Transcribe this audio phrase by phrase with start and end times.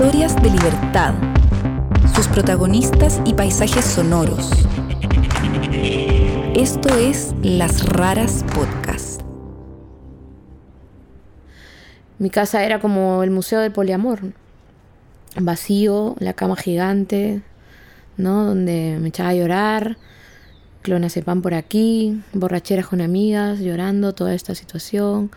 [0.00, 1.12] Historias de libertad.
[2.14, 4.50] Sus protagonistas y paisajes sonoros.
[6.54, 9.20] Esto es Las Raras Podcast.
[12.18, 14.32] Mi casa era como el museo del poliamor.
[15.38, 17.42] Vacío, la cama gigante,
[18.16, 18.46] ¿no?
[18.46, 19.98] Donde me echaba a llorar,
[21.26, 25.30] pan por aquí, borracheras con amigas, llorando toda esta situación.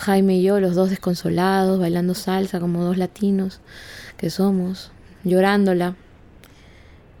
[0.00, 3.60] Jaime y yo, los dos desconsolados, bailando salsa como dos latinos
[4.16, 4.92] que somos,
[5.24, 5.94] llorándola.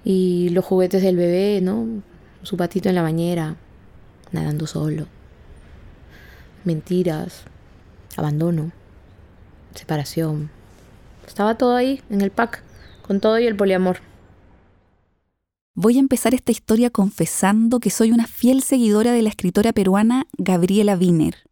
[0.02, 2.02] Y los juguetes del bebé, ¿no?
[2.42, 3.56] Su patito en la bañera,
[4.32, 5.08] nadando solo.
[6.64, 7.42] Mentiras,
[8.16, 8.72] abandono,
[9.74, 10.50] separación.
[11.26, 12.62] Estaba todo ahí, en el pack,
[13.02, 13.98] con todo y el poliamor.
[15.74, 20.26] Voy a empezar esta historia confesando que soy una fiel seguidora de la escritora peruana
[20.38, 21.49] Gabriela Wiener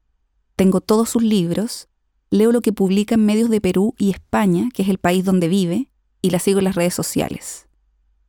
[0.58, 1.86] tengo todos sus libros,
[2.30, 5.46] leo lo que publica en medios de Perú y España, que es el país donde
[5.46, 5.88] vive,
[6.20, 7.68] y la sigo en las redes sociales.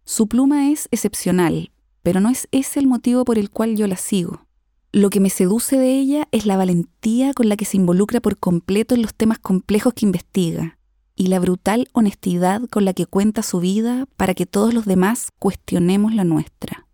[0.05, 1.71] Su pluma es excepcional,
[2.03, 4.45] pero no es ese el motivo por el cual yo la sigo.
[4.91, 8.37] Lo que me seduce de ella es la valentía con la que se involucra por
[8.37, 10.77] completo en los temas complejos que investiga
[11.15, 15.29] y la brutal honestidad con la que cuenta su vida para que todos los demás
[15.39, 16.85] cuestionemos la nuestra.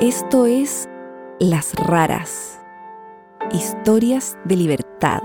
[0.00, 0.90] Esto es
[1.40, 2.60] Las Raras,
[3.50, 5.22] historias de libertad.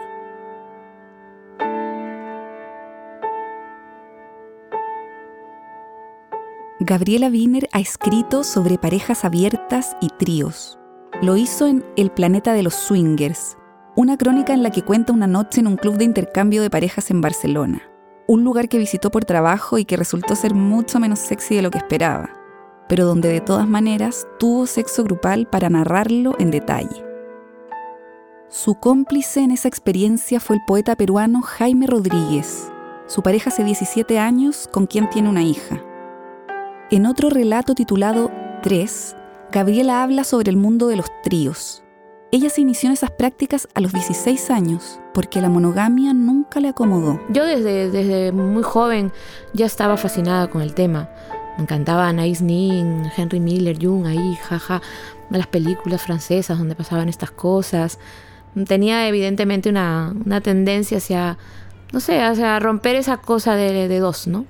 [6.80, 10.80] Gabriela Wiener ha escrito sobre parejas abiertas y tríos.
[11.22, 13.58] Lo hizo en El planeta de los swingers,
[13.98, 17.12] una crónica en la que cuenta una noche en un club de intercambio de parejas
[17.12, 17.82] en Barcelona,
[18.26, 21.72] un lugar que visitó por trabajo y que resultó ser mucho menos sexy de lo
[21.72, 22.41] que esperaba
[22.92, 27.06] pero donde de todas maneras tuvo sexo grupal para narrarlo en detalle.
[28.50, 32.70] Su cómplice en esa experiencia fue el poeta peruano Jaime Rodríguez,
[33.08, 35.82] su pareja hace 17 años con quien tiene una hija.
[36.90, 38.30] En otro relato titulado
[38.62, 39.16] Tres,
[39.54, 41.86] Gabriela habla sobre el mundo de los tríos.
[42.34, 46.68] Ella se inició en esas prácticas a los 16 años porque la monogamia nunca le
[46.68, 47.22] acomodó.
[47.30, 49.14] Yo desde, desde muy joven
[49.54, 51.10] ya estaba fascinada con el tema.
[51.58, 54.82] Me encantaba Anais Nin, Henry Miller, Jung, ahí, jaja,
[55.30, 58.00] las películas francesas donde pasaban estas cosas.
[58.68, 60.14] Tenía evidentemente una,
[60.44, 61.38] tendencia hacia,
[61.92, 64.46] no sé, hacia romper esa cosa de, de dos, ¿no?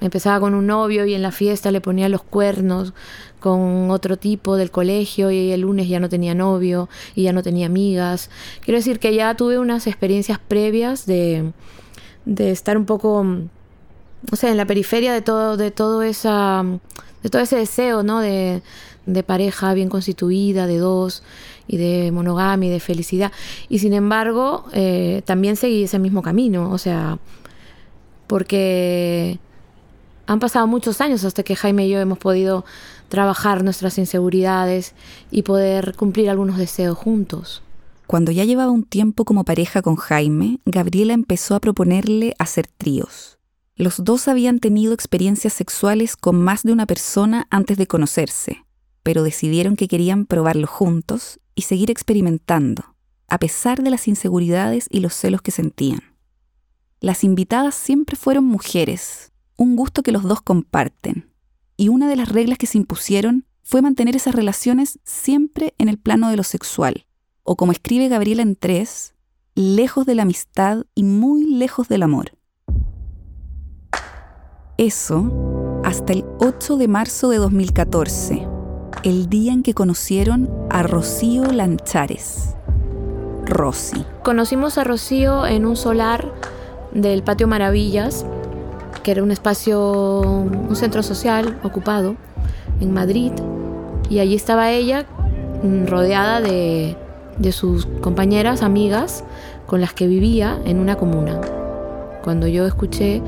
[0.00, 2.94] Empezaba con un novio y en la fiesta le ponía los cuernos
[3.38, 7.42] con otro tipo del colegio y el lunes ya no tenía novio y ya no
[7.42, 8.30] tenía amigas.
[8.64, 11.52] Quiero decir que ya tuve unas experiencias previas de,
[12.24, 13.26] de estar un poco
[14.30, 16.64] o sea, en la periferia de todo, de todo esa,
[17.22, 18.20] de todo ese deseo, ¿no?
[18.20, 18.62] De,
[19.06, 21.22] de pareja bien constituida, de dos,
[21.66, 23.30] y de monogamia y de felicidad.
[23.68, 27.18] Y sin embargo, eh, también seguí ese mismo camino, o sea,
[28.26, 29.38] porque
[30.26, 32.64] han pasado muchos años hasta que Jaime y yo hemos podido
[33.08, 34.94] trabajar nuestras inseguridades
[35.30, 37.62] y poder cumplir algunos deseos juntos.
[38.06, 43.39] Cuando ya llevaba un tiempo como pareja con Jaime, Gabriela empezó a proponerle hacer tríos.
[43.80, 48.66] Los dos habían tenido experiencias sexuales con más de una persona antes de conocerse,
[49.02, 52.94] pero decidieron que querían probarlo juntos y seguir experimentando,
[53.26, 56.02] a pesar de las inseguridades y los celos que sentían.
[57.00, 61.32] Las invitadas siempre fueron mujeres, un gusto que los dos comparten,
[61.78, 65.96] y una de las reglas que se impusieron fue mantener esas relaciones siempre en el
[65.96, 67.06] plano de lo sexual,
[67.44, 69.14] o como escribe Gabriela en tres,
[69.54, 72.32] lejos de la amistad y muy lejos del amor.
[74.80, 78.48] Eso hasta el 8 de marzo de 2014,
[79.02, 82.54] el día en que conocieron a Rocío Lanchares.
[83.44, 84.06] Rosy.
[84.22, 86.32] Conocimos a Rocío en un solar
[86.94, 88.24] del Patio Maravillas,
[89.02, 92.16] que era un espacio, un centro social ocupado
[92.80, 93.32] en Madrid.
[94.08, 95.04] Y allí estaba ella
[95.62, 96.96] mm, rodeada de,
[97.36, 99.24] de sus compañeras, amigas,
[99.66, 101.38] con las que vivía en una comuna.
[102.24, 103.20] Cuando yo escuché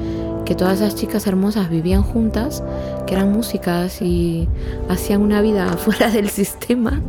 [0.44, 2.62] que todas esas chicas hermosas vivían juntas,
[3.06, 4.48] que eran músicas y
[4.88, 7.00] hacían una vida fuera del sistema,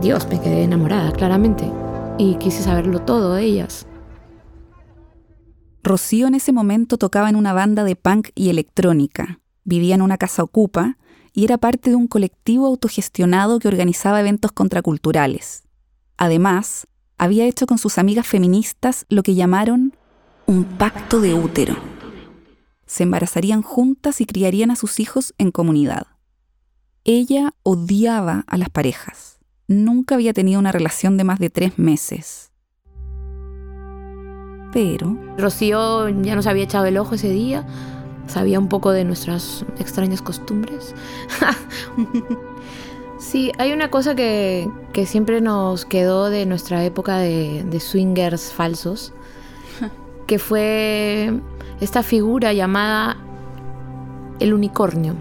[0.00, 1.70] Dios, me quedé enamorada, claramente,
[2.18, 3.86] y quise saberlo todo de ellas.
[5.82, 10.18] Rocío en ese momento tocaba en una banda de punk y electrónica, vivía en una
[10.18, 10.96] casa ocupa
[11.32, 15.64] y era parte de un colectivo autogestionado que organizaba eventos contraculturales.
[16.16, 16.86] Además,
[17.18, 19.94] había hecho con sus amigas feministas lo que llamaron
[20.46, 21.93] un pacto de útero
[22.94, 26.06] se embarazarían juntas y criarían a sus hijos en comunidad.
[27.02, 29.40] Ella odiaba a las parejas.
[29.66, 32.52] nunca había tenido una relación de más de tres meses.
[34.72, 35.18] Pero...
[35.36, 37.66] Rocío ya nos había echado el ojo ese día,
[38.28, 40.94] sabía un poco de nuestras extrañas costumbres.
[43.18, 44.70] sí, hay una cosa que,
[45.04, 49.12] siempre nos quedó de nuestra época de, de swingers falsos,
[50.26, 51.32] que fue
[51.80, 53.16] esta figura llamada
[54.40, 55.14] el unicornio.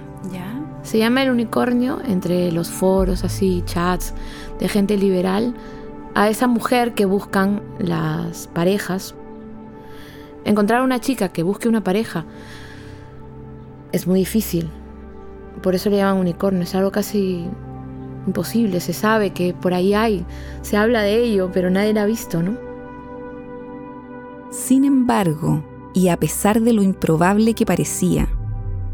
[0.84, 4.14] Se llama el unicornio entre los foros, así, chats
[4.60, 5.56] de gente liberal,
[6.14, 9.16] a esa mujer que buscan las parejas.
[10.44, 12.26] Encontrar una chica que busque una pareja
[13.94, 14.70] es muy difícil.
[15.62, 16.64] Por eso le llaman unicornio.
[16.64, 17.48] Es algo casi
[18.28, 18.82] imposible.
[18.82, 20.26] Se sabe que por ahí hay.
[20.64, 22.58] Se habla de ello, pero nadie la ha visto, ¿no?
[24.54, 25.66] Sin embargo,
[25.96, 28.30] y a pesar de lo improbable que parecía,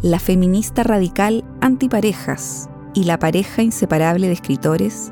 [0.02, 5.12] la feminista radical antiparejas y la pareja inseparable de escritores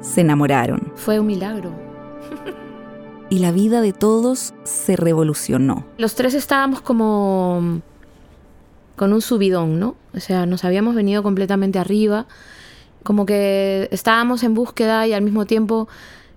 [0.00, 0.92] se enamoraron.
[0.94, 1.72] Fue un milagro.
[3.28, 5.84] y la vida de todos se revolucionó.
[5.98, 7.80] Los tres estábamos como
[8.94, 9.96] con un subidón, ¿no?
[10.14, 12.26] O sea, nos habíamos venido completamente arriba,
[13.02, 15.88] como que estábamos en búsqueda y al mismo tiempo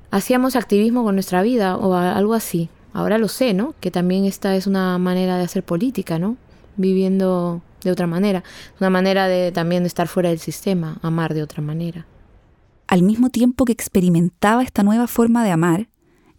[0.10, 2.72] hacíamos activismo con nuestra vida o algo así.
[2.94, 3.74] Ahora lo sé, ¿no?
[3.80, 6.38] Que también esta es una manera de hacer política, ¿no?
[6.78, 8.44] Viviendo de otra manera.
[8.80, 12.06] Una manera de también de estar fuera del sistema, amar de otra manera.
[12.88, 15.88] Al mismo tiempo que experimentaba esta nueva forma de amar,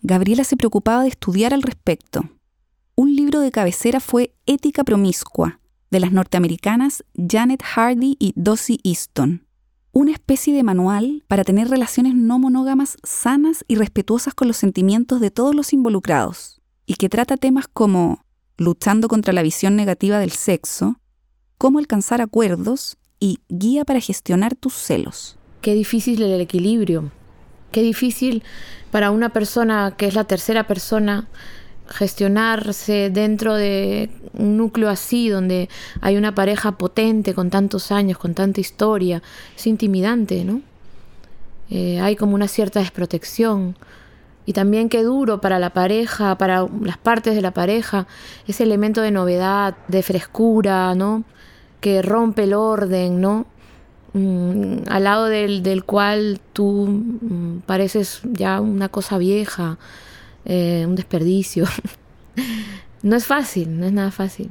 [0.03, 2.29] Gabriela se preocupaba de estudiar al respecto.
[2.95, 5.61] Un libro de cabecera fue Ética Promiscua,
[5.91, 9.47] de las norteamericanas Janet Hardy y Dossie Easton.
[9.95, 15.21] Una especie de manual para tener relaciones no monógamas sanas y respetuosas con los sentimientos
[15.21, 18.25] de todos los involucrados, y que trata temas como
[18.57, 20.99] luchando contra la visión negativa del sexo,
[21.59, 25.37] cómo alcanzar acuerdos y guía para gestionar tus celos.
[25.61, 27.13] Qué difícil el equilibrio.
[27.71, 28.43] Qué difícil
[28.91, 31.29] para una persona que es la tercera persona
[31.93, 35.69] gestionarse dentro de un núcleo así, donde
[36.01, 39.23] hay una pareja potente con tantos años, con tanta historia.
[39.57, 40.63] Es intimidante, ¿no?
[41.71, 43.77] Eh, hay como una cierta desprotección.
[44.45, 48.09] Y también qué duro para la pareja, para las partes de la pareja,
[48.49, 51.25] ese elemento de novedad, de frescura, ¿no?
[51.83, 53.45] que rompe el orden, ¿no?
[54.15, 59.79] Mm, al lado del, cual tú mm, pareces ya una cosa vieja,
[60.45, 61.67] eh, un desperdicio.
[63.03, 64.51] no es fácil, no es nada fácil.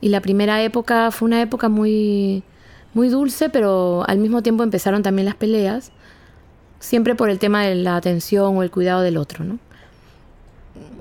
[0.00, 2.42] Y la primera época fue una época muy,
[2.94, 5.92] muy dulce, pero al mismo tiempo empezaron también las peleas,
[6.78, 9.58] siempre por el tema de la atención o el cuidado del otro, ¿no?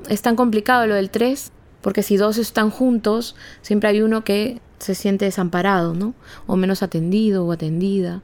[0.10, 1.52] Es tan complicado lo del 3,
[1.82, 6.14] porque si dos están juntos, siempre hay uno que se siente desamparado, ¿no?
[6.48, 8.22] O menos atendido o atendida.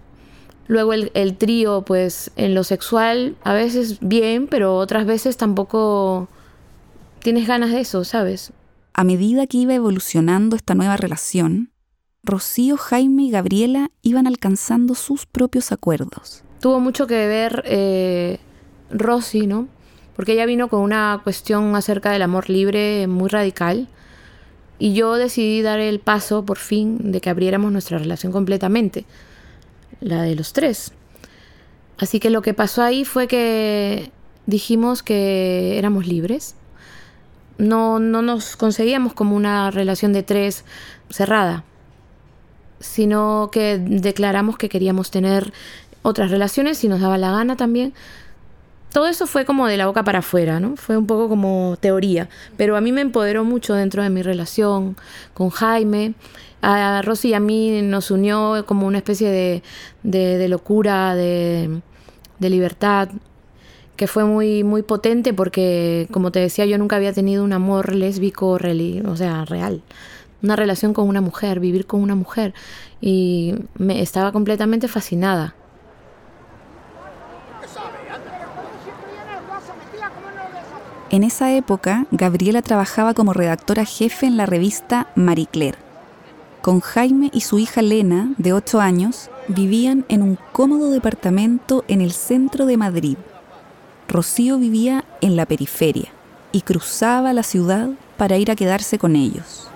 [0.67, 6.27] Luego el, el, trío, pues en lo sexual, a veces bien, pero otras veces tampoco
[7.19, 8.51] tienes ganas de eso, ¿sabes?
[8.93, 11.71] A medida que iba evolucionando esta nueva relación,
[12.25, 16.43] Rocío, Jaime y Gabriela iban alcanzando sus propios acuerdos.
[16.59, 18.39] Tuvo mucho que ver eh,
[18.89, 19.67] Rosy, ¿no?
[20.15, 23.87] Porque ella vino con una cuestión acerca del amor libre muy radical
[24.79, 29.05] y yo decidí dar el paso, por fin, de que abriéramos nuestra relación completamente,
[30.01, 30.91] la de los tres.
[31.97, 34.11] Así que lo que pasó ahí fue que
[34.45, 36.55] dijimos que éramos libres.
[37.57, 40.65] No, no nos conseguíamos como una relación de tres
[41.09, 41.63] cerrada,
[42.79, 45.53] sino que declaramos que queríamos tener
[46.01, 47.93] otras relaciones si nos daba la gana también,
[48.95, 50.77] todo eso fue como de la boca para afuera, ¿no?
[50.77, 54.95] Fue un poco como teoría, pero a mí me empoderó mucho dentro de mi relación
[55.33, 56.13] con Jaime.
[56.67, 59.61] A Rosy y a mí nos unió como una especie de,
[60.01, 61.81] de, locura, de,
[62.39, 63.09] de, libertad,
[63.95, 67.93] que fue muy, muy potente porque, como te decía, yo nunca había tenido un amor
[67.93, 69.83] lésbico, o sea, real.
[70.41, 72.55] Una relación con una mujer, vivir con una mujer.
[72.99, 75.53] Y me estaba completamente fascinada.
[81.11, 85.84] En esa época, Gabriela trabajaba como redactora jefe en la revista Marie Claire.
[86.65, 92.01] Con Jaime y su hija Lena, de 8 años, vivían en un cómodo departamento en
[92.01, 93.17] el centro de Madrid.
[94.07, 96.09] Rocío vivía en la periferia
[96.51, 99.67] y cruzaba la ciudad para ir a quedarse con ellos.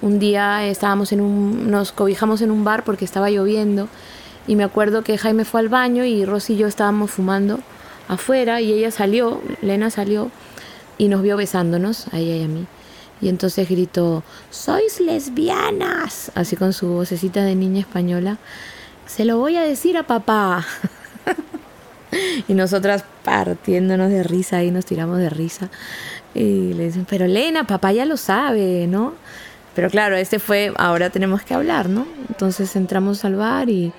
[0.00, 3.86] Un día estábamos en un, nos cobijamos en un bar porque estaba lloviendo
[4.48, 7.60] y me acuerdo que Jaime fue al baño y Rosy y yo estábamos fumando
[8.08, 10.32] afuera y ella salió, Lena salió
[10.98, 12.66] y nos vio besándonos, a ella y a mí.
[13.22, 18.38] Y entonces gritó, sois lesbianas, así con su vocecita de niña española.
[19.06, 20.66] Se lo voy a decir a papá.
[22.48, 25.70] y nosotras partiéndonos de risa y nos tiramos de risa.
[26.34, 29.14] Y le dicen, pero Elena, papá ya lo sabe, ¿no?
[29.74, 32.06] Pero claro, este fue, ahora tenemos que hablar, ¿no?
[32.28, 33.92] Entonces entramos al bar y,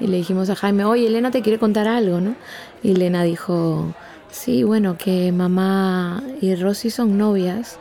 [0.00, 2.34] y le dijimos a Jaime, oye, Elena te quiere contar algo, ¿no?
[2.82, 3.94] Y Elena dijo,
[4.30, 7.78] sí, bueno, que mamá y Rosy son novias,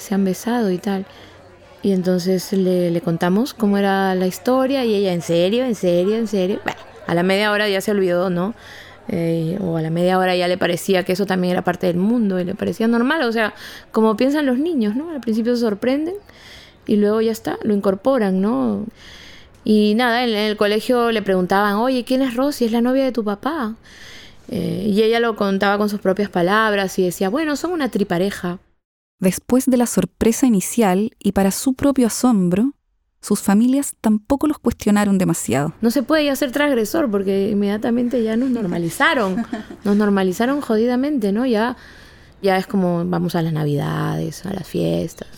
[0.00, 1.06] se han besado y tal.
[1.82, 5.64] Y entonces le, le, contamos cómo era la historia y ella, ¿en serio?
[5.64, 6.16] ¿En serio?
[6.16, 6.60] ¿En serio?
[6.64, 8.54] Bueno, a la media hora ya se olvidó, ¿no?
[9.12, 11.96] Eh, o a la media hora ya le parecía que eso también era parte del
[11.96, 13.54] mundo y le parecía normal, o sea,
[13.90, 15.10] como piensan los niños, ¿no?
[15.10, 16.14] Al principio se sorprenden
[16.86, 18.84] y luego ya está, lo incorporan, ¿no?
[19.64, 22.66] Y nada, en, el colegio le preguntaban, oye, ¿quién es Rosy?
[22.66, 23.74] Es la novia de tu papá.
[24.48, 28.58] Eh, y ella lo contaba con sus propias palabras y decía, bueno, son una tripareja.
[29.20, 32.72] Después de la sorpresa inicial y para su propio asombro,
[33.20, 35.74] sus familias tampoco los cuestionaron demasiado.
[35.82, 39.44] No se puede ya ser transgresor porque inmediatamente ya nos normalizaron.
[39.84, 41.44] Nos normalizaron jodidamente, ¿no?
[41.44, 41.76] Ya,
[42.42, 45.28] ya es como vamos a las navidades, a las fiestas,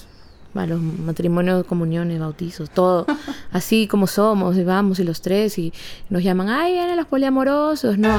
[0.55, 3.07] a los matrimonios, comuniones, bautizos, todo.
[3.51, 5.73] Así como somos, y vamos y los tres y
[6.09, 8.17] nos llaman, ay, vienen los poliamorosos, no.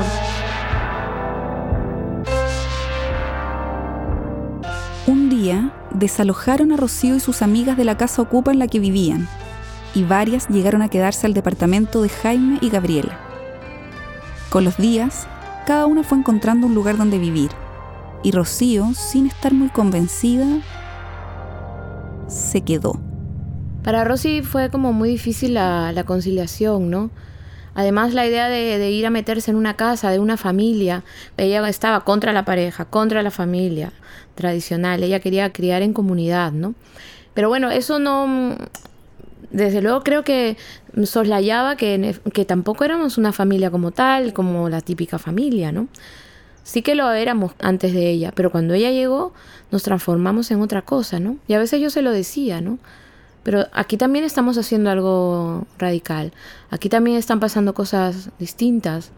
[5.92, 9.28] Desalojaron a Rocío y sus amigas de la casa ocupa en la que vivían,
[9.96, 13.20] y varias llegaron a quedarse al departamento de Jaime y Gabriela.
[14.50, 15.28] Con los días,
[15.66, 17.52] cada una fue encontrando un lugar donde vivir,
[18.24, 20.48] y Rocío, sin estar muy convencida,
[22.28, 23.00] se quedó.
[23.84, 27.12] Para Rosy fue como muy difícil la conciliación, ¿no?
[27.75, 31.03] Además, la idea de, ir a meterse en una casa, de una familia,
[31.38, 33.92] ella estaba contra la pareja, contra la familia
[34.36, 36.75] tradicional, ella quería criar en comunidad, ¿no?
[37.34, 38.56] Pero bueno, eso no,
[39.51, 40.58] desde luego creo que
[41.03, 45.88] soslayaba que tampoco éramos una familia como tal, como la típica familia, ¿no?
[46.63, 49.34] Sí que lo éramos antes de ella, pero cuando ella llegó
[49.72, 51.38] nos transformamos en otra cosa, ¿no?
[51.48, 52.77] Y a veces yo se lo decía, ¿no?
[53.44, 56.34] Pero aquí también estamos haciendo algo radical.
[56.70, 59.12] Aquí también están pasando cosas distintas.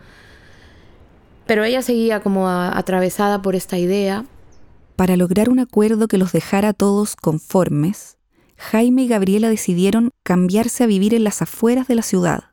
[1.45, 4.25] Pero ella seguía como atravesada por esta idea.
[4.95, 8.17] Para lograr un acuerdo que los dejara a todos conformes,
[8.57, 12.45] Jaime y Gabriela decidieron cambiarse a vivir en las afueras de la ciudad,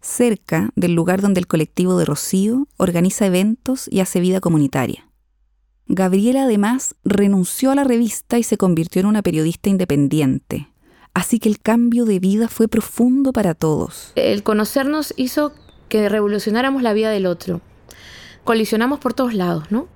[0.00, 5.10] cerca del lugar donde el colectivo de Rocío organiza eventos y hace vida comunitaria.
[5.86, 10.69] Gabriela además renunció a la revista y se convirtió en una periodista independiente,
[11.14, 14.12] así que el cambio de vida fue profundo para todos.
[14.14, 15.52] El conocernos hizo
[15.88, 17.60] que revolucionáramos la vida del otro.
[18.44, 19.88] Colisionamos por todos lados, ¿no?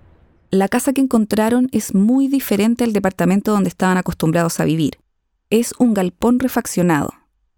[0.51, 4.99] La casa que encontraron es muy diferente al departamento donde estaban acostumbrados a vivir
[5.51, 7.13] es un galpón refaccionado,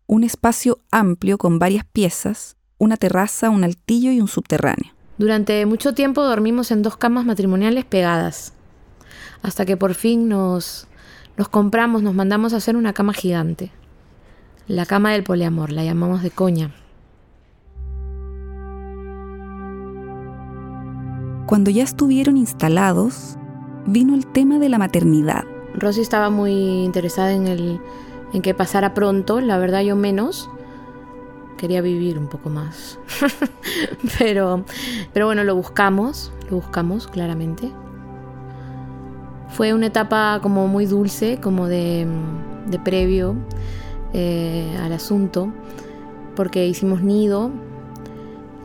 [0.06, 4.92] un espacio amplio con varias piezas, una terraza, un altillo y un subterráneo.
[5.16, 8.52] Durante mucho tiempo dormimos en dos camas matrimoniales pegadas,
[9.40, 10.88] hasta que por fin nos,
[11.36, 13.70] nos compramos, nos mandamos a hacer una cama gigante.
[14.66, 16.74] La cama del poliamor, la llamamos de coña.
[21.46, 23.36] Cuando ya estuvieron instalados,
[23.86, 25.44] vino el tema de la maternidad.
[25.74, 27.80] Rosy estaba muy interesada en, el,
[28.32, 30.50] en que pasara pronto, la verdad yo menos.
[31.58, 32.98] Quería vivir un poco más.
[34.18, 34.64] pero,
[35.12, 37.70] pero bueno, lo buscamos, lo buscamos claramente.
[39.48, 42.06] Fue una etapa como muy dulce, como de,
[42.84, 43.36] previo
[44.12, 45.52] eh, al asunto,
[46.34, 47.50] porque hicimos nido,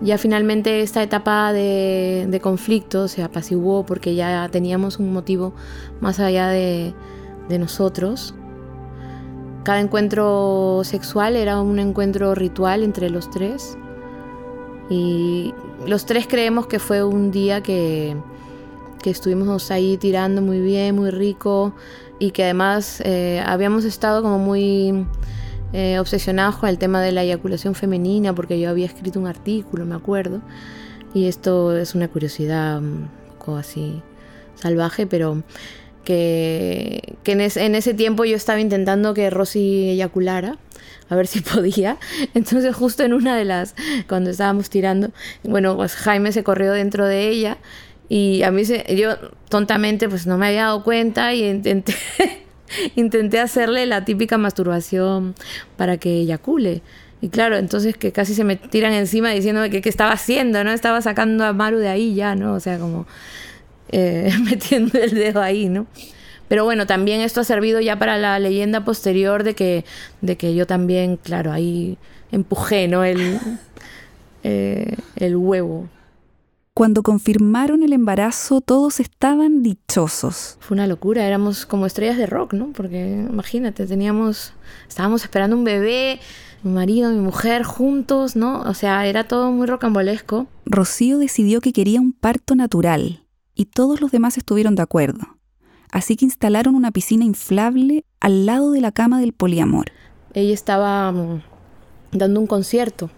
[0.02, 5.54] ya finalmente esta etapa de, conflicto se apaciguó porque ya teníamos un motivo
[6.00, 6.94] más allá de
[7.60, 8.34] nosotros.
[9.64, 13.78] Cada encuentro sexual era un encuentro ritual entre los tres.
[14.90, 15.54] Y
[15.86, 18.18] los tres creemos que fue un día que,
[19.02, 21.74] que estuvimos ahí tirando muy bien, muy rico
[22.20, 25.06] y que además eh, habíamos estado como muy
[25.74, 29.86] eh, obsesionados con el tema de la eyaculación femenina, porque yo había escrito un artículo,
[29.86, 30.42] me acuerdo,
[31.14, 34.02] y esto es una curiosidad un poco así
[34.56, 35.44] salvaje, pero
[36.04, 40.58] que, que en, en, ese tiempo yo estaba intentando que Rosy eyaculara,
[41.10, 41.98] a ver si podía.
[42.34, 43.76] Entonces justo en una de las,
[44.08, 45.12] cuando estábamos tirando,
[45.44, 47.58] bueno, pues Jaime se corrió dentro de ella
[48.14, 49.16] y a mí se, yo
[49.48, 51.96] tontamente pues no me había dado cuenta y intenté
[52.98, 55.34] intenté hacerle la típica masturbación
[55.78, 56.82] para que eyacule.
[57.22, 60.74] Y claro, entonces que casi se me tiran encima diciéndome que qué estaba haciendo, ¿no?
[60.74, 62.54] Estaba sacando a Maru de ahí ya, ¿no?
[62.54, 63.08] O sea, como
[63.94, 65.88] eh, metiendo el dedo ahí, ¿no?
[66.50, 69.86] Pero bueno, también esto ha servido ya para la leyenda posterior de que,
[70.20, 71.98] de que yo también, claro, ahí
[72.34, 73.06] empujé, ¿no?
[73.06, 73.40] El,
[74.44, 75.88] eh, el huevo.
[76.82, 80.58] Cuando confirmaron el embarazo, todos estaban dichosos.
[80.62, 82.74] Fue una locura, éramos como estrellas de rock, ¿no?
[82.74, 84.54] Porque imagínate, teníamos,
[84.90, 86.20] estábamos esperando un bebé,
[86.64, 88.64] mi marido, mi mujer juntos, ¿no?
[88.64, 90.48] O sea, era todo muy rocambolesco.
[90.66, 95.38] Rocío decidió que quería un parto natural y todos los demás estuvieron de acuerdo.
[95.92, 99.92] Así que instalaron una piscina inflable al lado de la cama del poliamor.
[100.34, 101.44] Ella estaba mm,
[102.12, 103.12] dando un concierto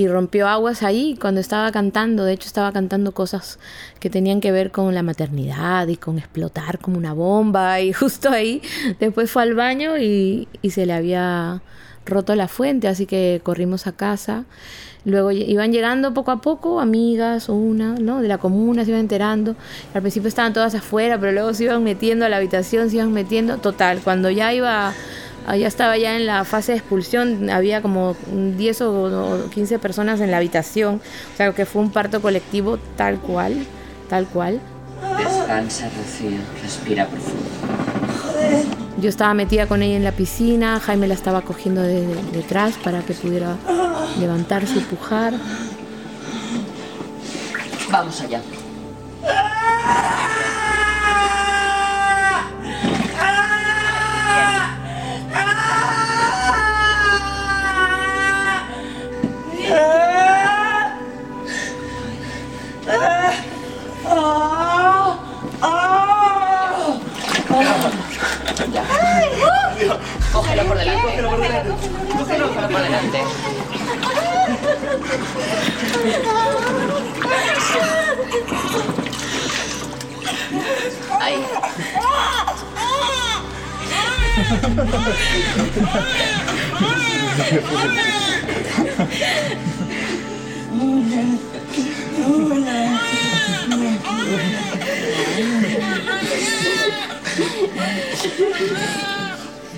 [0.00, 2.24] y rompió aguas ahí cuando estaba cantando.
[2.24, 3.58] De hecho, estaba cantando cosas
[3.98, 7.80] que tenían que ver con la maternidad y con explotar como una bomba.
[7.80, 8.62] Y justo ahí,
[8.98, 11.62] después fue al baño y, y se le había
[12.06, 14.44] roto la fuente, así que corrimos a casa.
[15.04, 18.20] Luego iban llegando poco a poco amigas una, ¿no?
[18.20, 19.56] De la comuna se iban enterando.
[19.94, 23.12] Al principio estaban todas afuera, pero luego se iban metiendo a la habitación, se iban
[23.12, 23.58] metiendo.
[23.58, 24.92] Total, cuando ya iba
[25.56, 30.30] ya estaba ya en la fase de expulsión, había como 10 o 15 personas en
[30.30, 31.00] la habitación,
[31.32, 33.66] o sea que fue un parto colectivo tal cual,
[34.08, 34.60] tal cual.
[35.18, 37.48] Descansa, Rocío, respira profundo.
[39.00, 43.00] Yo estaba metida con ella en la piscina, Jaime la estaba cogiendo de, detrás para
[43.00, 43.56] que pudiera
[44.18, 45.34] levantarse y pujar.
[47.90, 48.42] Vamos allá.
[81.20, 81.44] Ahí.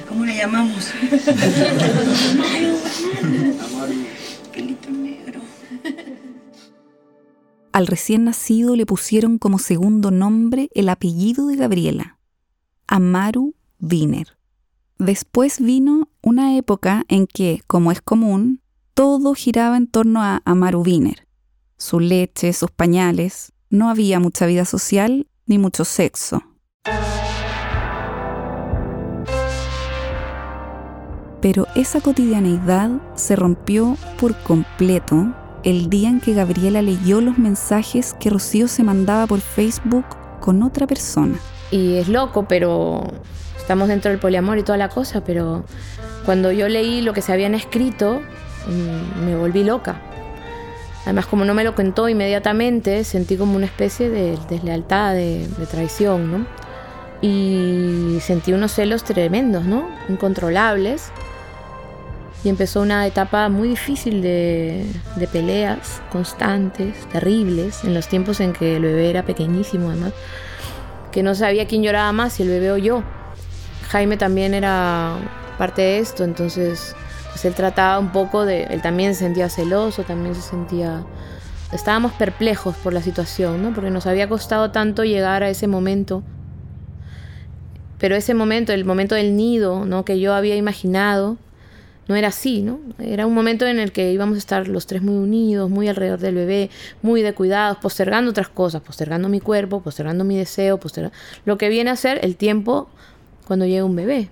[0.09, 0.92] ¿Cómo le llamamos?
[3.64, 3.88] Amor,
[7.73, 12.19] Al recién nacido le pusieron como segundo nombre el apellido de Gabriela,
[12.87, 14.37] Amaru Wiener.
[14.99, 18.61] Después vino una época en que, como es común,
[18.93, 21.27] todo giraba en torno a Amaru Wiener.
[21.79, 26.43] Su leche, sus pañales, no había mucha vida social ni mucho sexo.
[31.41, 38.14] Pero esa cotidianeidad se rompió por completo el día en que Gabriela leyó los mensajes
[38.18, 40.05] que Rocío se mandaba por Facebook
[40.40, 41.38] con otra persona.
[41.70, 43.05] Y es loco, pero
[43.57, 45.64] estamos dentro del poliamor y toda la cosa, pero
[46.25, 48.20] cuando yo leí lo que se habían escrito,
[48.66, 50.01] mm, me volví loca.
[51.05, 55.66] Además, como no me lo contó inmediatamente, sentí como una especie de deslealtad, de, de
[55.66, 56.46] traición, ¿no?
[57.20, 59.88] Y sentí unos celos tremendos, ¿no?
[60.09, 61.12] Incontrolables
[62.44, 64.87] y empezó una etapa muy difícil de,
[65.33, 70.12] peleas constantes, terribles, en los tiempos en que el bebé era pequeñísimo además,
[71.12, 73.02] que no sabía quién lloraba más, si el bebé o yo.
[73.90, 75.16] Jaime también era
[75.59, 76.96] parte de esto, entonces
[77.31, 81.05] pues él trataba un poco de, él también se sentía celoso, también se sentía,
[81.72, 83.72] estábamos perplejos por la situación, ¿no?
[83.72, 86.22] porque nos había costado tanto llegar a ese momento
[88.02, 90.05] pero ese momento, el momento del nido, ¿no?
[90.05, 91.37] que yo había imaginado,
[92.09, 92.81] no era así, ¿no?
[92.99, 96.19] Era un momento en el que íbamos a estar los tres muy unidos, muy alrededor
[96.19, 101.17] del bebé, muy de cuidados, postergando otras cosas, postergando mi cuerpo, postergando mi deseo, postergando
[101.45, 102.88] lo que viene a ser el tiempo
[103.47, 104.31] cuando llega un bebé.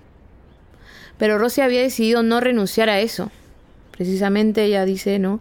[1.17, 3.31] Pero Rosy había decidido no renunciar a eso.
[3.91, 5.39] Precisamente ella dice, ¿no?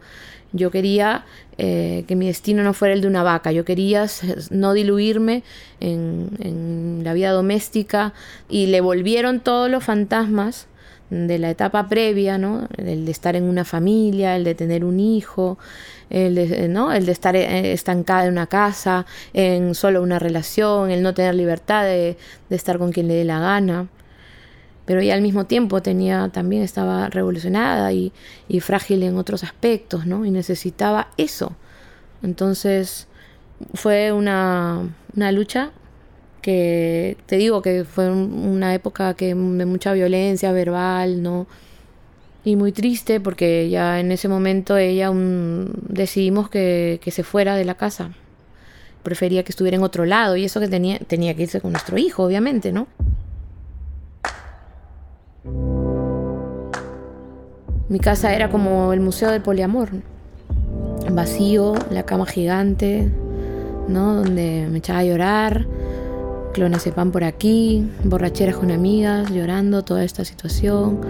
[0.52, 1.24] Yo quería
[1.58, 4.06] eh, que mi destino no fuera el de una vaca, yo quería
[4.50, 5.42] no diluirme
[5.78, 8.12] en, en la vida doméstica
[8.48, 10.66] y le volvieron todos los fantasmas
[11.10, 12.68] de la etapa previa, ¿no?
[12.76, 15.58] El de estar en una familia, el de tener un hijo,
[16.08, 16.92] el de, ¿no?
[16.92, 21.34] el de estar eh, estancada en una casa, en solo una relación, el no tener
[21.34, 22.16] libertad de,
[22.50, 23.88] estar con quien le dé la gana.
[24.84, 28.12] Pero ella al mismo tiempo tenía, también estaba revolucionada y,
[28.48, 30.24] y frágil en otros aspectos, ¿no?
[30.24, 31.54] Y necesitaba eso.
[32.22, 33.06] Entonces
[33.74, 34.80] fue una,
[35.14, 35.70] una lucha
[36.40, 41.46] que te digo que fue una época que de mucha violencia verbal, ¿no?
[42.44, 47.64] Y muy triste porque ya en ese momento ella decidimos que, que, se fuera de
[47.64, 48.12] la casa.
[49.02, 51.98] Prefería que estuviera en otro lado y eso que tenía, tenía que irse con nuestro
[51.98, 52.86] hijo, obviamente, ¿no?
[57.90, 59.90] Mi casa era como el museo del poliamor.
[61.10, 63.10] Vacío, la cama gigante,
[63.88, 64.14] ¿no?
[64.14, 65.66] Donde me echaba a llorar,
[66.52, 71.00] clonazepam por aquí, borracheras con amigas, llorando toda esta situación.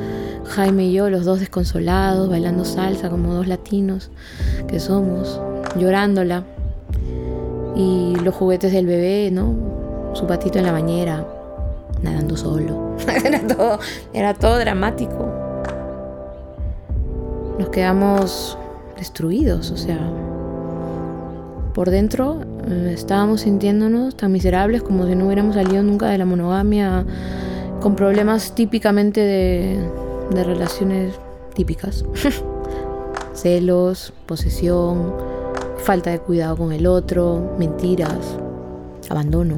[0.45, 4.11] Jaime y yo, los dos desconsolados, bailando salsa como dos latinos
[4.69, 5.41] que somos,
[5.77, 6.45] llorándola.
[7.77, 9.55] Y los juguetes del bebé, ¿no?
[10.15, 11.27] Su patito en la bañera,
[12.03, 12.97] nadando solo.
[13.25, 13.79] era, todo,
[14.13, 15.29] era todo dramático.
[17.59, 18.59] Nos quedamos
[18.97, 19.99] destruidos, o sea,
[21.73, 26.25] por dentro eh, estábamos sintiéndonos tan miserables como si no hubiéramos salido nunca de la
[26.25, 27.05] monogamia,
[27.81, 29.79] con problemas típicamente de,
[30.31, 31.15] de relaciones
[31.55, 32.05] típicas.
[33.35, 35.15] Celos, posesión,
[35.79, 38.37] falta de cuidado con el otro, mentiras,
[39.09, 39.57] abandono,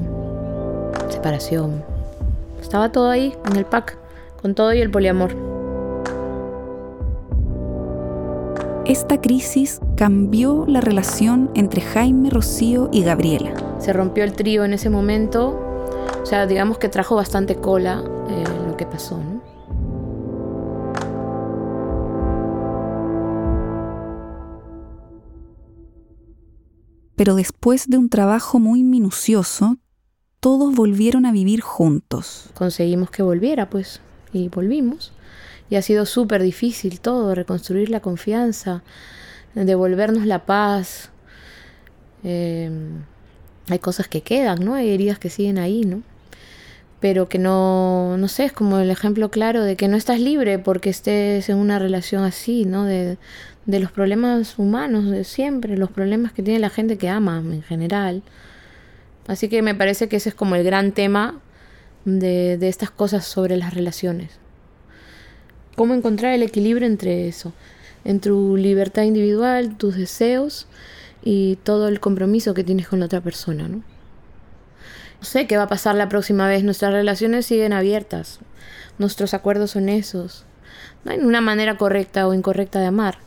[1.09, 1.83] separación.
[2.61, 3.98] Estaba todo ahí en el pack,
[4.40, 5.51] con todo y el poliamor.
[8.92, 13.55] Esta crisis cambió la relación entre Jaime, Rocío y Gabriela.
[13.81, 15.59] Se rompió el trío en ese momento,
[16.22, 19.40] o sea, digamos que trajo bastante cola eh, lo que pasó, ¿no?
[27.16, 29.78] Pero después de un trabajo muy minucioso,
[30.38, 32.50] todos volvieron a vivir juntos.
[32.52, 34.02] Conseguimos que volviera, pues,
[34.35, 35.14] y volvimos.
[35.72, 38.82] Y ha sido súper difícil todo, reconstruir la confianza,
[39.54, 41.08] devolvernos la paz.
[42.22, 43.04] Em,
[43.70, 44.74] hay cosas que quedan, ¿no?
[44.74, 46.02] Hay heridas que siguen ahí, ¿no?
[47.00, 50.58] Pero que no, no sé, es como el ejemplo claro de que no estás libre
[50.58, 52.85] porque estés en una relación así, ¿no?
[52.85, 53.16] De,
[53.64, 57.62] de los problemas humanos de siempre, los problemas que tiene la gente que ama en
[57.62, 58.22] general.
[59.26, 61.40] Así que me parece que ese es como el gran tema
[62.04, 64.41] de, de estas cosas sobre las relaciones
[65.76, 67.52] cómo encontrar el equilibrio entre eso,
[68.04, 70.66] entre tu libertad individual, tus deseos
[71.22, 73.76] y todo el compromiso que tienes con la otra persona, ¿no?
[73.76, 78.40] No sé qué va a pasar la próxima vez, nuestras relaciones siguen abiertas,
[78.98, 80.44] nuestros acuerdos son esos.
[81.04, 83.18] No hay una manera correcta o incorrecta de amar.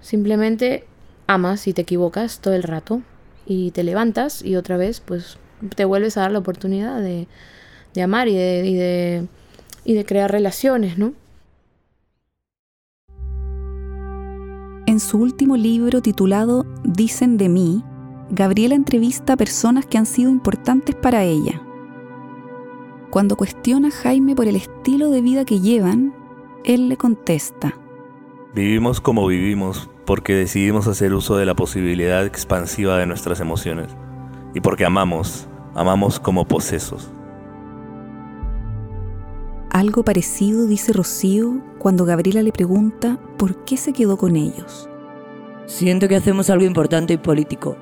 [0.00, 0.86] Simplemente
[1.26, 3.02] amas y te equivocas todo el rato
[3.44, 5.36] y te levantas y otra vez pues
[5.76, 7.28] te vuelves a dar la oportunidad de,
[7.94, 9.26] de amar y y de,
[9.84, 11.12] y de crear relaciones, ¿no?
[14.92, 17.82] En su último libro titulado Dicen de mí,
[18.28, 21.62] Gabriela entrevista a personas que han sido importantes para ella.
[23.08, 26.12] Cuando cuestiona a Jaime por el estilo de vida que llevan,
[26.64, 27.74] él le contesta.
[28.54, 33.96] Vivimos como vivimos porque decidimos hacer uso de la posibilidad expansiva de nuestras emociones
[34.52, 37.10] y porque amamos, amamos como posesos.
[39.72, 44.86] Algo parecido dice Rocío cuando Gabriela le pregunta por qué se quedó con ellos.
[45.64, 47.78] Siento que hacemos algo importante y político,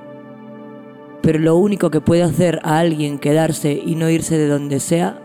[1.20, 5.20] pero lo único que puede hacer a alguien quedarse y no irse de donde sea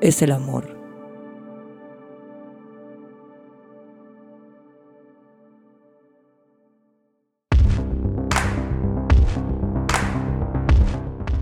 [0.00, 0.79] es el amor.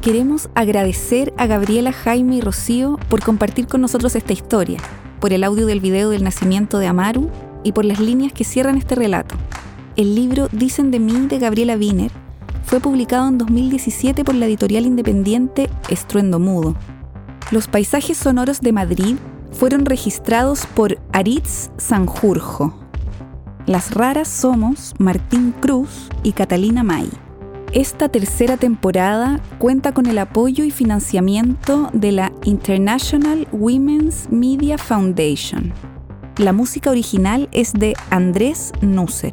[0.03, 4.79] Queremos agradecer a Gabriela, Jaime y Rocío por compartir con nosotros esta historia,
[5.21, 7.29] por el audio del video del nacimiento de Amaru
[7.65, 9.35] y por las líneas que cierran este relato.
[9.97, 12.13] El libro Dicen de mí de Gabriela Wiener
[12.63, 16.77] fue publicado en 2017 por la editorial independiente Estruendo Mudo.
[17.51, 19.17] Los paisajes sonoros de Madrid
[19.51, 22.73] fueron registrados por Aritz Sanjurjo.
[23.67, 27.11] Las raras somos Martín Cruz y Catalina May.
[27.73, 35.75] Esta tercera temporada cuenta con el apoyo y financiamiento de la International Women's Media Foundation.
[36.39, 39.33] La música original es de Andrés Nusser.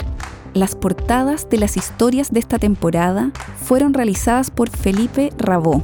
[0.53, 3.31] Las portadas de las historias de esta temporada
[3.63, 5.81] fueron realizadas por Felipe Rabó.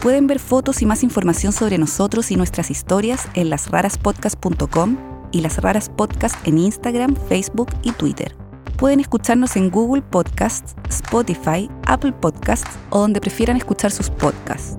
[0.00, 4.98] Pueden ver fotos y más información sobre nosotros y nuestras historias en lasraraspodcast.com
[5.32, 8.41] y Las Raras Podcast en Instagram, Facebook y Twitter
[8.72, 14.76] pueden escucharnos en Google Podcasts, Spotify, Apple Podcasts o donde prefieran escuchar sus podcasts.